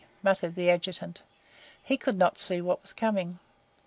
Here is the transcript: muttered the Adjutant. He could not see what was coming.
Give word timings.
muttered 0.23 0.55
the 0.55 0.67
Adjutant. 0.67 1.21
He 1.83 1.95
could 1.95 2.17
not 2.17 2.39
see 2.39 2.59
what 2.59 2.81
was 2.81 2.91
coming. 2.91 3.37